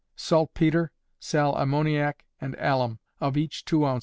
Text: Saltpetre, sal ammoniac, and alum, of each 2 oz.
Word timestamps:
Saltpetre, 0.15 0.89
sal 1.19 1.53
ammoniac, 1.55 2.25
and 2.39 2.55
alum, 2.55 2.97
of 3.19 3.37
each 3.37 3.63
2 3.65 3.85
oz. 3.85 3.99